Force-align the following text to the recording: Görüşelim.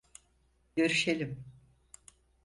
Görüşelim. 0.75 1.43